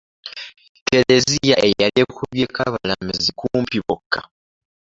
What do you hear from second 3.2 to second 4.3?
kumpi bokka.